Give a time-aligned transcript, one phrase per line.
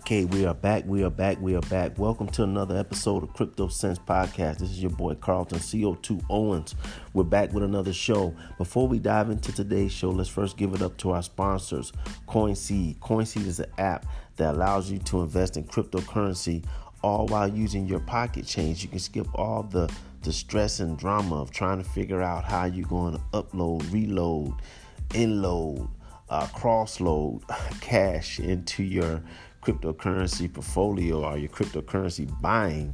[0.00, 0.84] Okay, we are back.
[0.86, 1.38] We are back.
[1.42, 1.98] We are back.
[1.98, 4.58] Welcome to another episode of CryptoCentz Podcast.
[4.58, 6.74] This is your boy Carlton CO2 Owens.
[7.12, 8.34] We're back with another show.
[8.56, 11.92] Before we dive into today's show, let's first give it up to our sponsors,
[12.26, 12.98] CoinSeed.
[12.98, 14.06] CoinSeed is an app
[14.36, 16.64] that allows you to invest in cryptocurrency
[17.02, 18.82] all while using your pocket change.
[18.82, 19.92] You can skip all the
[20.22, 24.54] the stress and drama of trying to figure out how you're going to upload, reload,
[25.10, 25.90] inload,
[26.30, 27.42] uh, cross load
[27.80, 29.22] cash into your
[29.62, 32.92] cryptocurrency portfolio or your cryptocurrency buying.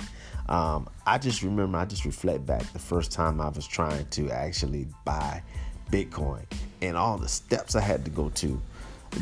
[0.48, 4.30] Um, I just remember, I just reflect back the first time I was trying to
[4.30, 5.42] actually buy
[5.90, 6.44] Bitcoin
[6.82, 8.60] and all the steps I had to go to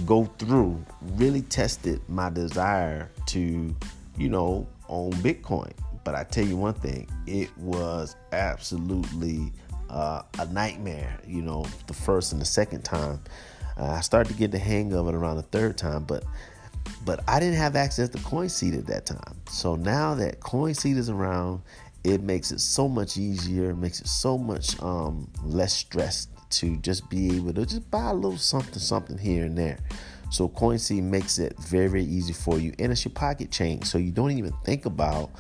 [0.07, 0.84] go through
[1.17, 3.75] really tested my desire to,
[4.17, 5.73] you know, own Bitcoin.
[6.03, 9.53] But I tell you one thing, it was absolutely
[9.89, 13.20] uh, a nightmare, you know, the first and the second time.
[13.79, 16.25] Uh, I started to get the hang of it around the third time, but
[17.05, 19.37] but I didn't have access to CoinSeed at that time.
[19.49, 21.63] So now that CoinSeed is around,
[22.03, 23.71] it makes it so much easier.
[23.71, 28.11] It makes it so much um, less stressed to just be able to just buy
[28.11, 29.79] a little something, something here and there.
[30.31, 33.85] So CoinSeed makes it very, very easy for you, and it's your pocket change.
[33.85, 35.31] So you don't even think about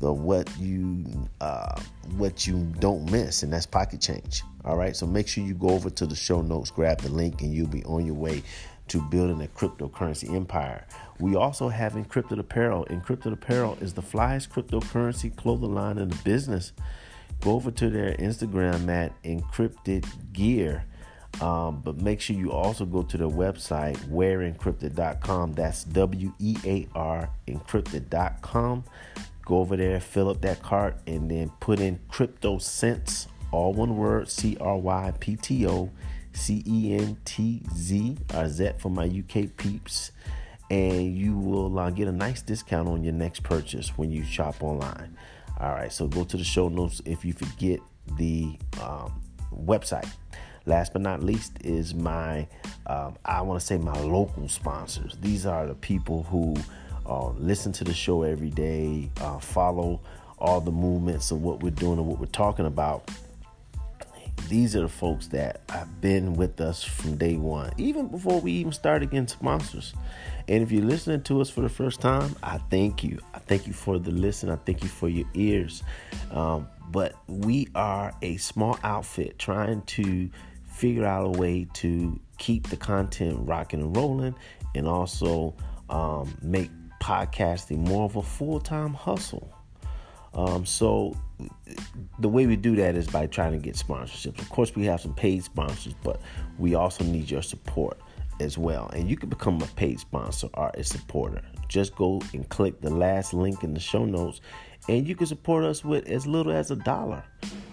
[0.00, 1.80] the what you uh,
[2.16, 4.42] what you don't miss, and that's pocket change.
[4.64, 4.94] All right.
[4.94, 7.66] So make sure you go over to the show notes, grab the link, and you'll
[7.66, 8.42] be on your way
[8.88, 10.86] to building a cryptocurrency empire.
[11.18, 12.86] We also have Encrypted Apparel.
[12.86, 16.72] Encrypted Apparel is the flyest cryptocurrency clothing line in the business.
[17.40, 20.84] Go over to their Instagram at Encrypted Gear.
[21.40, 25.52] Um, but make sure you also go to their website, wearencrypted.com.
[25.52, 28.84] That's W E A R encrypted.com.
[29.44, 34.28] Go over there, fill up that cart, and then put in CryptoCentz, all one word
[34.28, 35.90] C R Y P T O
[36.32, 40.12] C E N T Z or Z for my UK peeps,
[40.70, 44.62] and you will uh, get a nice discount on your next purchase when you shop
[44.62, 45.16] online.
[45.60, 47.80] All right, so go to the show notes if you forget
[48.16, 49.20] the um,
[49.52, 50.08] website.
[50.66, 52.46] Last but not least is my,
[52.86, 55.16] um, I want to say my local sponsors.
[55.20, 56.54] These are the people who
[57.06, 60.00] uh, listen to the show every day, uh, follow
[60.38, 63.10] all the movements of what we're doing and what we're talking about
[64.48, 68.52] these are the folks that have been with us from day one, even before we
[68.52, 69.94] even started getting sponsors.
[70.48, 73.18] And if you're listening to us for the first time, I thank you.
[73.34, 74.48] I thank you for the listen.
[74.48, 75.82] I thank you for your ears.
[76.30, 80.30] Um, but we are a small outfit trying to
[80.66, 84.34] figure out a way to keep the content rocking and rolling
[84.74, 85.54] and also
[85.90, 86.70] um, make
[87.02, 89.52] podcasting more of a full time hustle.
[90.38, 91.16] Um, so
[92.20, 94.38] the way we do that is by trying to get sponsorships.
[94.38, 96.20] Of course, we have some paid sponsors, but
[96.58, 97.98] we also need your support
[98.38, 98.88] as well.
[98.94, 101.42] And you can become a paid sponsor or a supporter.
[101.66, 104.40] Just go and click the last link in the show notes,
[104.88, 107.24] and you can support us with as little as a dollar.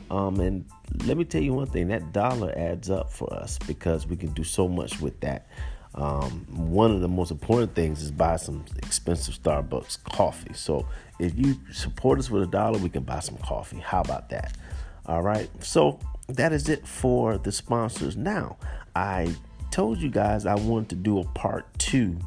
[0.10, 0.66] Um, and
[1.06, 4.32] let me tell you one thing: that dollar adds up for us because we can
[4.34, 5.48] do so much with that.
[5.96, 10.54] Um, one of the most important things is buy some expensive Starbucks coffee.
[10.54, 10.86] So
[11.20, 13.80] if you support us with a dollar, we can buy some coffee.
[13.80, 14.58] How about that?
[15.06, 15.50] All right.
[15.64, 18.18] So that is it for the sponsors.
[18.18, 18.58] Now,
[18.96, 19.36] I
[19.72, 22.20] told you guys I wanted to do a part two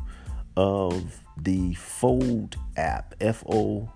[0.56, 3.90] of the Fold app, F O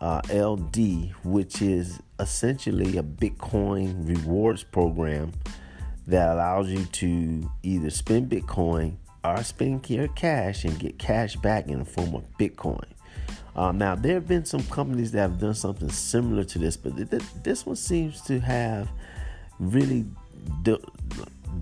[0.00, 5.32] L D, which is essentially a Bitcoin rewards program
[6.10, 11.68] that allows you to either spend Bitcoin or spend your cash and get cash back
[11.68, 12.84] in the form of Bitcoin.
[13.56, 16.96] Um, now, there have been some companies that have done something similar to this, but
[16.96, 18.88] th- this one seems to have
[19.58, 20.04] really
[20.62, 20.78] d-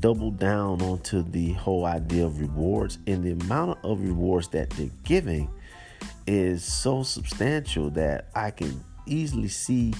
[0.00, 4.90] doubled down onto the whole idea of rewards, and the amount of rewards that they're
[5.04, 5.50] giving
[6.26, 9.94] is so substantial that I can easily see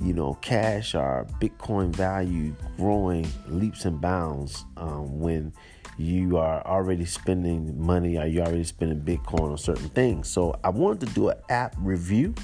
[0.00, 5.52] you know, cash or Bitcoin value growing leaps and bounds um, when
[5.96, 10.28] you are already spending money or you're already spending Bitcoin on certain things.
[10.28, 12.34] So I wanted to do an app review.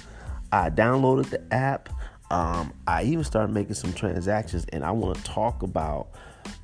[0.50, 1.88] I downloaded the app.
[2.30, 6.08] Um, I even started making some transactions, and I want to talk about,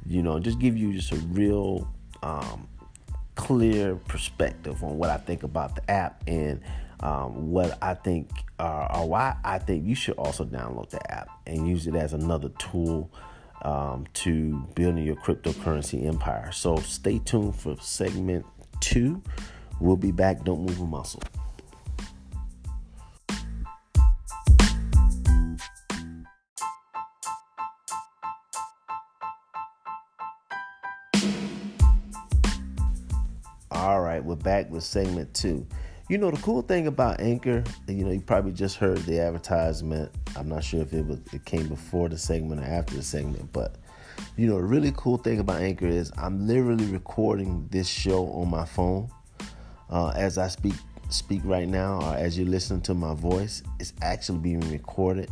[0.04, 1.88] you know, just give you just a real
[2.22, 2.66] um,
[3.36, 6.60] clear perspective on what I think about the app and
[7.02, 11.28] um, what I think uh, or why I think you should also download the app
[11.46, 13.10] and use it as another tool
[13.62, 16.52] um, to building your cryptocurrency empire.
[16.52, 18.46] So stay tuned for segment
[18.80, 19.22] two.
[19.80, 20.44] We'll be back.
[20.44, 21.22] Don't move a muscle.
[33.70, 35.66] All right, we're back with segment two.
[36.10, 40.10] You know, the cool thing about Anchor, you know, you probably just heard the advertisement.
[40.34, 43.52] I'm not sure if it was it came before the segment or after the segment,
[43.52, 43.76] but
[44.36, 48.50] you know, the really cool thing about Anchor is I'm literally recording this show on
[48.50, 49.08] my phone
[49.88, 50.74] uh, as I speak
[51.10, 53.62] speak right now, or as you listen to my voice.
[53.78, 55.30] It's actually being recorded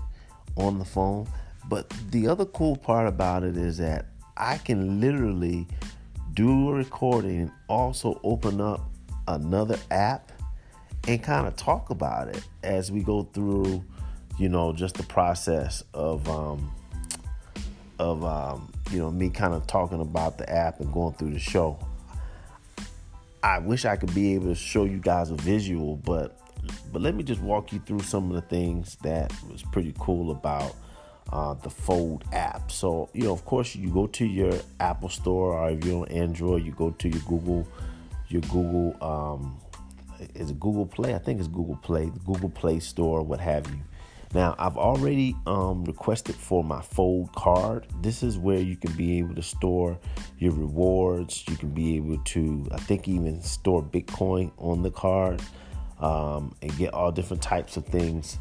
[0.56, 1.26] on the phone.
[1.68, 5.66] But the other cool part about it is that I can literally
[6.34, 8.88] do a recording and also open up
[9.26, 10.30] another app
[11.06, 13.84] and kind of talk about it as we go through,
[14.38, 16.70] you know, just the process of um,
[17.98, 21.38] of um, you know me kind of talking about the app and going through the
[21.38, 21.78] show.
[23.42, 26.38] I wish I could be able to show you guys a visual, but
[26.92, 30.30] but let me just walk you through some of the things that was pretty cool
[30.30, 30.74] about
[31.32, 32.70] uh, the Fold app.
[32.70, 36.08] So you know, of course, you go to your Apple Store, or if you're on
[36.08, 37.66] Android, you go to your Google,
[38.28, 38.96] your Google.
[39.02, 39.60] Um,
[40.34, 41.14] is it Google Play?
[41.14, 43.80] I think it's Google Play, the Google Play Store, what have you.
[44.34, 47.86] Now, I've already um, requested for my Fold card.
[48.02, 49.98] This is where you can be able to store
[50.38, 51.44] your rewards.
[51.48, 55.40] You can be able to, I think, even store Bitcoin on the card
[56.00, 58.38] um, and get all different types of things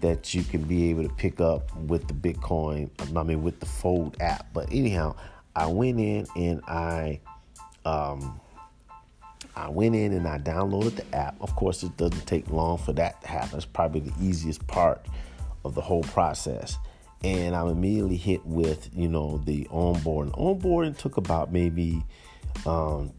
[0.00, 2.88] that you can be able to pick up with the Bitcoin.
[3.14, 4.46] I mean, with the Fold app.
[4.54, 5.16] But anyhow,
[5.54, 7.20] I went in and I.
[7.84, 8.40] Um,
[9.56, 11.36] I went in and I downloaded the app.
[11.40, 13.56] Of course, it doesn't take long for that to happen.
[13.56, 15.06] It's probably the easiest part
[15.64, 16.76] of the whole process.
[17.24, 20.30] And I'm immediately hit with, you know, the onboarding.
[20.38, 22.04] Onboarding took about maybe
[22.66, 23.12] um,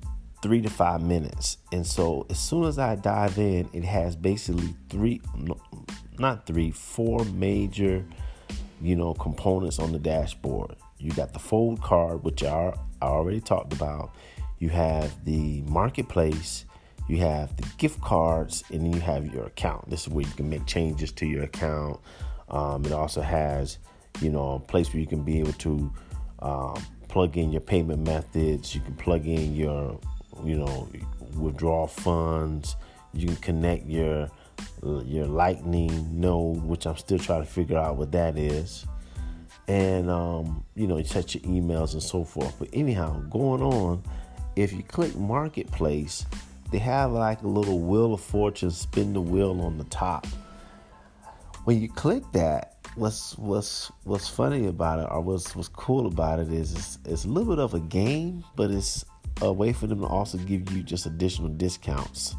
[0.43, 1.57] three to five minutes.
[1.71, 5.21] And so as soon as I dive in, it has basically three,
[6.19, 8.05] not three, four major,
[8.79, 10.75] you know, components on the dashboard.
[10.99, 14.11] You got the fold card, which I already talked about
[14.59, 16.65] you have the marketplace,
[17.07, 19.89] you have the gift cards, and then you have your account.
[19.89, 21.99] This is where you can make changes to your account.
[22.49, 23.77] Um, it also has,
[24.21, 25.91] you know, a place where you can be able to
[26.39, 28.73] um, plug in your payment methods.
[28.75, 29.99] You can plug in your,
[30.43, 30.89] you know,
[31.35, 32.75] withdraw funds.
[33.13, 34.29] You can connect your
[34.83, 38.85] your Lightning node, which I'm still trying to figure out what that is.
[39.67, 42.55] And um, you know, you set your emails and so forth.
[42.59, 44.03] But anyhow, going on,
[44.57, 46.25] if you click marketplace,
[46.71, 50.25] they have like a little wheel of fortune, spin the wheel on the top.
[51.65, 56.39] When you click that, what's what's what's funny about it, or what's what's cool about
[56.39, 59.05] it is it's, it's a little bit of a game, but it's
[59.41, 62.35] a way for them to also give you just additional discounts.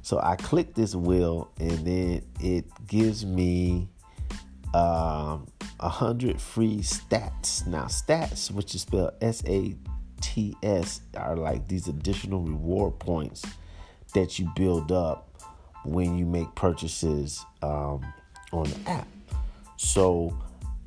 [0.00, 3.88] So I click this wheel, and then it gives me
[4.72, 5.46] um,
[5.80, 7.66] a um, hundred free sats.
[7.66, 9.76] Now sats, which is spelled S A
[10.20, 13.44] TS are like these additional reward points
[14.14, 15.28] that you build up
[15.84, 18.04] when you make purchases um,
[18.52, 19.08] on the app.
[19.76, 20.36] So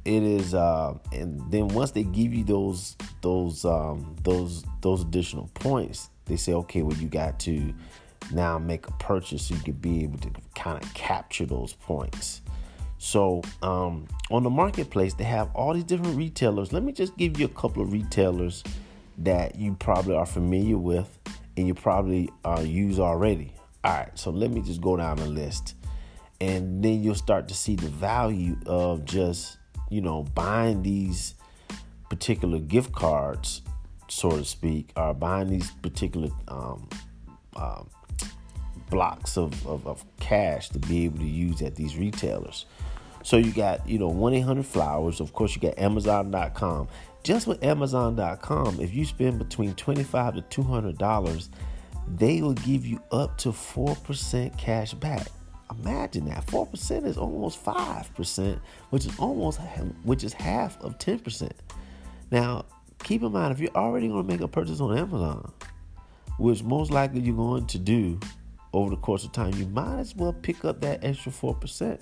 [0.05, 5.49] it is, uh, and then once they give you those those um, those those additional
[5.53, 7.73] points, they say, okay, well you got to
[8.31, 12.41] now make a purchase so you can be able to kind of capture those points.
[12.97, 16.71] So um, on the marketplace, they have all these different retailers.
[16.71, 18.63] Let me just give you a couple of retailers
[19.23, 21.19] that you probably are familiar with
[21.57, 23.53] and you probably uh, use already.
[23.83, 25.75] All right, so let me just go down the list,
[26.39, 29.57] and then you'll start to see the value of just
[29.89, 31.35] you know buying these
[32.09, 33.61] particular gift cards,
[34.07, 36.87] so to speak, or buying these particular um,
[37.55, 37.83] uh,
[38.91, 42.65] blocks of, of, of cash to be able to use at these retailers.
[43.23, 45.19] So you got, you know, 1 800 Flowers.
[45.19, 46.87] Of course, you got Amazon.com.
[47.23, 51.49] Just with Amazon.com, if you spend between 25 to $200,
[52.07, 55.27] they will give you up to 4% cash back.
[55.69, 56.45] Imagine that.
[56.47, 58.59] 4% is almost 5%,
[58.89, 59.59] which is almost
[60.03, 61.51] which is half of 10%.
[62.31, 62.65] Now,
[63.03, 65.51] keep in mind if you're already going to make a purchase on Amazon,
[66.37, 68.19] which most likely you're going to do
[68.73, 71.99] over the course of time, you might as well pick up that extra 4%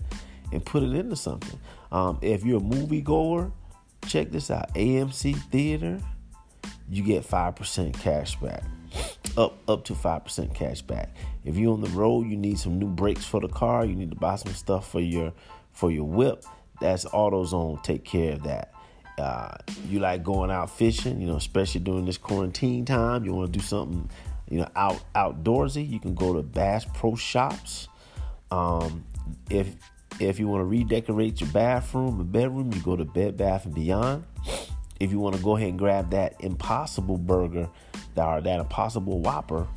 [0.51, 1.59] and put it into something.
[1.91, 3.51] Um, if you're a movie goer,
[4.07, 5.99] check this out AMC Theater,
[6.89, 8.63] you get 5% cash back.
[9.37, 11.15] Up up to 5% cash back.
[11.45, 14.09] If you're on the road, you need some new brakes for the car, you need
[14.09, 15.31] to buy some stuff for your
[15.71, 16.43] for your whip,
[16.79, 18.73] that's AutoZone take care of that.
[19.17, 19.55] Uh,
[19.87, 23.59] you like going out fishing, you know, especially during this quarantine time, you want to
[23.59, 24.09] do something,
[24.49, 27.89] you know, out outdoorsy, you can go to Bass Pro Shops.
[28.49, 29.03] Um,
[29.49, 29.75] if
[30.19, 33.73] if you want to redecorate your bathroom or bedroom, you go to Bed Bath and
[33.73, 34.23] Beyond.
[34.99, 37.69] If you want to go ahead and grab that Impossible Burger,
[38.15, 39.67] that that Impossible Whopper,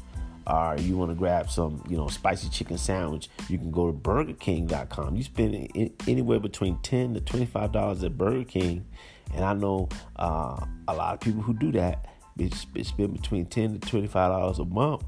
[0.47, 3.97] or you want to grab some, you know, spicy chicken sandwich, you can go to
[3.97, 5.15] BurgerKing.com.
[5.15, 8.85] You spend anywhere between ten to twenty-five dollars at Burger King,
[9.33, 12.09] and I know uh, a lot of people who do that.
[12.37, 12.49] They
[12.83, 15.05] spend between ten to twenty-five dollars a month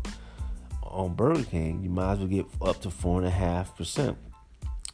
[0.85, 1.83] on Burger King.
[1.83, 4.17] You might as well get up to four and a half percent.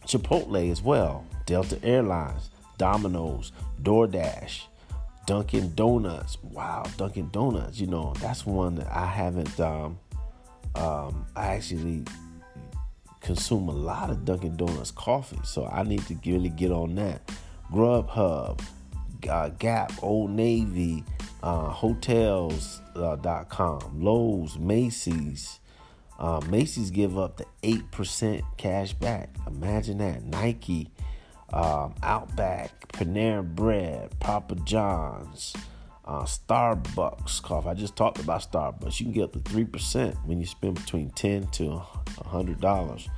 [0.07, 3.53] Chipotle as well, Delta Airlines, Domino's,
[3.83, 4.65] DoorDash.
[5.27, 6.39] Dunkin' Donuts.
[6.43, 7.79] Wow, Dunkin' Donuts.
[7.79, 9.97] You know, that's one that I haven't um,
[10.75, 12.05] um, I actually
[13.21, 17.21] consume a lot of Dunkin' Donuts coffee, so I need to really get on that.
[17.73, 18.61] Grubhub,
[19.29, 21.05] uh, Gap, Old Navy,
[21.45, 25.60] uh, Hotels.com, uh, Lowe's, Macy's.
[26.21, 29.35] Uh, Macy's give up the 8% cash back.
[29.47, 30.23] Imagine that.
[30.23, 30.91] Nike,
[31.53, 35.55] um, Outback, Panera Bread, Papa John's,
[36.05, 37.69] uh, Starbucks coffee.
[37.71, 39.01] I just talked about Starbucks.
[39.01, 41.83] You can get up to 3% when you spend between 10 to
[42.19, 43.09] $100.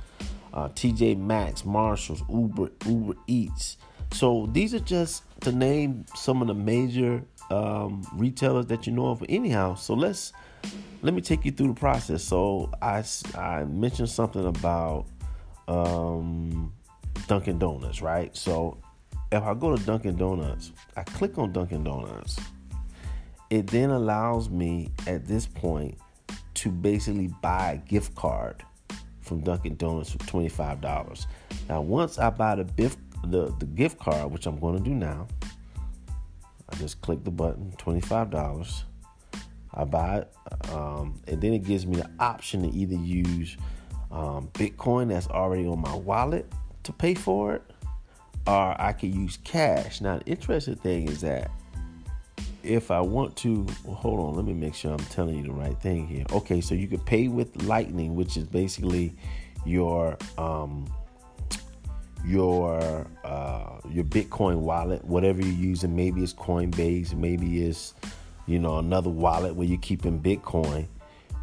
[0.53, 3.77] Uh, TJ Maxx, Marshalls, Uber, Uber Eats.
[4.13, 9.07] So these are just to name some of the major um, retailers that you know
[9.07, 9.23] of.
[9.27, 10.31] Anyhow, so let's
[11.01, 12.23] let me take you through the process.
[12.23, 13.03] So I
[13.35, 15.05] I mentioned something about
[15.67, 16.73] um,
[17.27, 18.35] Dunkin' Donuts, right?
[18.35, 18.77] So
[19.31, 22.39] if I go to Dunkin' Donuts, I click on Dunkin' Donuts
[23.53, 25.95] it then allows me at this point
[26.55, 28.63] to basically buy a gift card
[29.21, 31.27] from Dunkin' Donuts for $25.
[31.69, 34.95] Now, once I buy the, bif- the, the gift card, which I'm going to do
[34.95, 35.27] now,
[36.67, 38.83] I just click the button, $25.
[39.73, 40.33] I buy it,
[40.71, 43.57] um, and then it gives me the option to either use
[44.11, 46.45] um, Bitcoin that's already on my wallet
[46.83, 47.63] to pay for it,
[48.45, 50.01] or I can use cash.
[50.01, 51.49] Now, the interesting thing is that
[52.63, 55.51] if I want to, well, hold on, let me make sure I'm telling you the
[55.51, 56.25] right thing here.
[56.31, 59.15] Okay, so you could pay with Lightning, which is basically
[59.65, 60.85] your um,
[62.25, 65.95] your uh, your Bitcoin wallet, whatever you're using.
[65.95, 67.93] Maybe it's Coinbase, maybe it's
[68.45, 70.87] you know another wallet where you're keeping Bitcoin.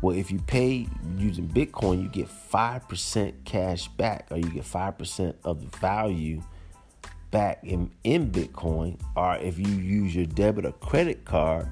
[0.03, 4.65] Well, if you pay using Bitcoin, you get five percent cash back, or you get
[4.65, 6.43] five percent of the value
[7.31, 11.69] back in, in Bitcoin, or if you use your debit or credit card,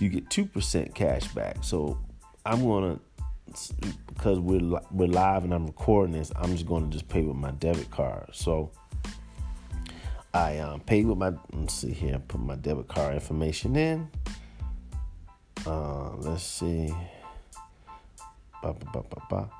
[0.00, 1.62] you get 2% cash back.
[1.62, 1.98] So
[2.44, 6.90] I'm going to, because we're, we're live and I'm recording this, I'm just going to
[6.90, 8.30] just pay with my debit card.
[8.32, 8.70] So
[10.34, 14.10] I um, pay with my, let's see here, put my debit card information in.
[15.66, 16.94] Uh, let's see.
[18.62, 19.50] Ba, ba, ba,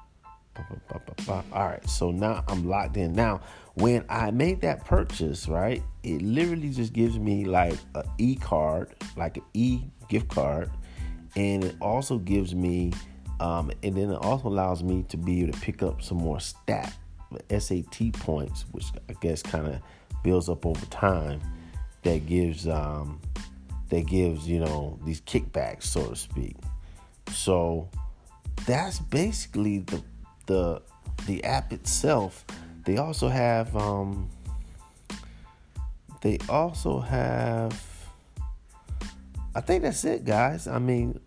[1.52, 3.12] all right, so now I'm locked in.
[3.12, 3.40] Now,
[3.74, 8.94] when I made that purchase, right, it literally just gives me like an e card,
[9.16, 10.70] like an e gift card,
[11.34, 12.92] and it also gives me,
[13.40, 16.40] um, and then it also allows me to be able to pick up some more
[16.40, 16.94] stat
[17.50, 19.80] SAT points, which I guess kind of
[20.22, 21.40] builds up over time.
[22.02, 23.20] That gives, um,
[23.88, 26.56] that gives you know these kickbacks, so to speak.
[27.32, 27.88] So
[28.66, 30.02] that's basically the
[30.46, 30.82] the
[31.26, 32.44] the app itself,
[32.84, 34.28] they also have um,
[36.22, 37.82] they also have
[39.54, 40.66] I think that's it, guys.
[40.66, 41.18] I mean,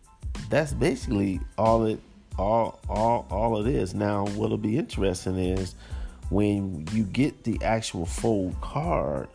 [0.49, 1.99] that's basically all it
[2.37, 3.93] all all all it is.
[3.93, 5.75] Now, what'll be interesting is
[6.29, 9.27] when you get the actual fold card,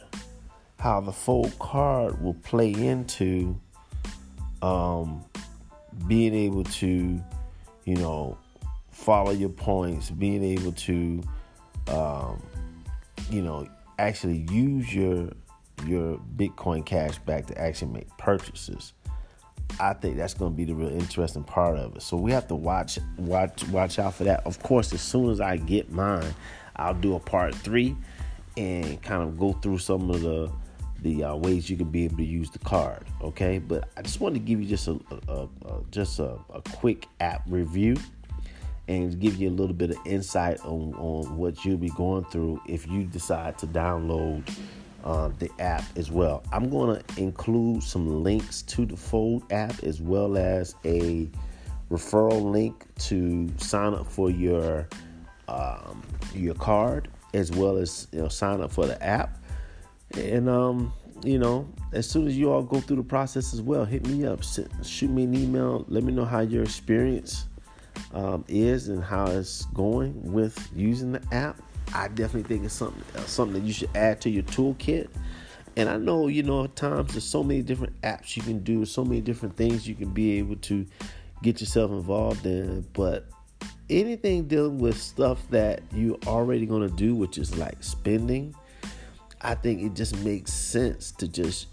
[0.85, 3.59] how the fold card will play into
[4.61, 5.25] um,
[6.07, 7.19] being able to,
[7.87, 8.37] you know,
[8.91, 11.23] follow your points, being able to,
[11.89, 12.43] um,
[13.31, 13.67] you know,
[13.99, 15.31] actually use your
[15.87, 18.93] your Bitcoin cash back to actually make purchases.
[19.81, 22.03] I think that's going to be the real interesting part of it.
[22.03, 24.47] So we have to watch watch watch out for that.
[24.47, 26.35] Of course, as soon as I get mine,
[26.77, 27.97] I'll do a part three
[28.59, 30.53] and kind of go through some of the
[31.05, 33.05] the uh, ways you can be able to use the card.
[33.23, 36.63] Okay, but I just wanted to give you just a, a, a just a, a
[36.73, 37.97] quick app review
[38.89, 42.61] and give you a little bit of insight on, on what you'll be going through
[42.69, 44.43] if you decide to download
[45.05, 46.43] uh, the app as well.
[46.53, 51.29] I'm going to include some links to the Fold app as well as a
[51.91, 54.89] referral link to sign up for your
[55.49, 56.03] um,
[56.35, 59.44] your card as well as you know sign up for the app.
[60.17, 60.93] And um,
[61.25, 64.27] you know, as soon as you all go through the process as well, hit me
[64.27, 67.47] up, shoot me an email, let me know how your experience
[68.13, 71.61] um, is and how it's going with using the app.
[71.95, 75.09] I definitely think it's something uh, something that you should add to your toolkit.
[75.77, 78.85] And I know, you know, at times there's so many different apps you can do,
[78.85, 80.87] so many different things you can be able to
[81.43, 82.87] get yourself involved in.
[82.93, 83.27] But
[83.91, 88.55] anything dealing with stuff that you're already going to do, which is like spending,
[89.45, 91.69] I think it just makes sense to just,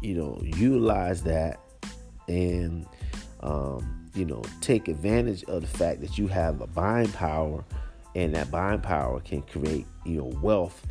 [0.00, 1.60] you know, utilize that
[2.28, 2.86] and,
[3.40, 7.64] um, you know, take advantage of the fact that you have a buying power
[8.14, 10.84] and that buying power can create, you know, wealth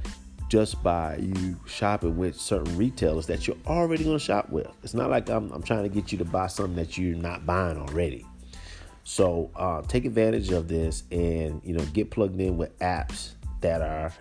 [0.47, 4.67] just by you shopping with certain retailers that you're already going to shop with.
[4.83, 7.45] It's not like I'm, I'm trying to get you to buy something that you're not
[7.45, 8.25] buying already.
[9.03, 13.81] So uh, take advantage of this and you know get plugged in with apps that
[13.81, 14.13] are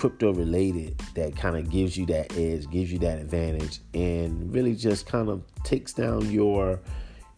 [0.00, 4.74] crypto related that kind of gives you that edge, gives you that advantage, and really
[4.74, 6.80] just kind of takes down your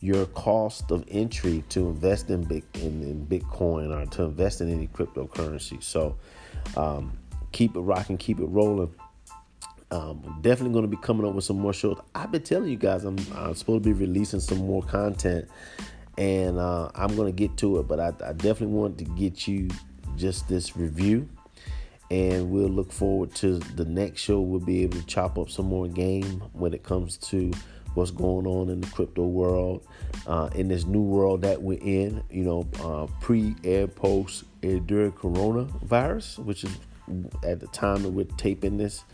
[0.00, 4.73] your cost of entry to invest in, big, in, in Bitcoin or to invest in
[4.73, 5.81] any cryptocurrency.
[5.81, 6.16] So
[6.76, 7.16] um,
[7.52, 8.92] keep it rocking, keep it rolling.
[9.92, 12.00] Um, definitely going to be coming up with some more shows.
[12.16, 15.49] I've been telling you guys I'm, I'm supposed to be releasing some more content
[16.19, 17.88] and uh, I'm gonna get to it.
[17.88, 19.69] But I, I definitely wanted to get you
[20.16, 21.28] just this review,
[22.12, 24.38] and we'll look forward to the next show.
[24.42, 27.50] We'll be able to chop up some more game when it comes to
[27.95, 29.87] what's going on in the crypto world,
[30.26, 32.23] uh, in this new world that we're in.
[32.31, 36.76] You know, uh, pre, and post, during coronavirus, which is
[37.45, 39.04] at the time that we're taping this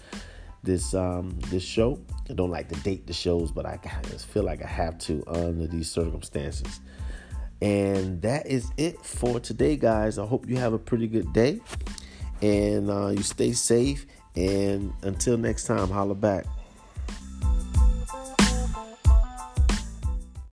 [0.65, 2.01] this um this show.
[2.29, 3.79] I don't like to date the shows, but I
[4.11, 6.81] just feel like I have to under these circumstances.
[7.63, 10.19] And that is it for today, guys.
[10.19, 11.61] I hope you have a pretty good day
[12.43, 14.07] and uh, you stay safe.
[14.37, 16.47] And until next time, holla back.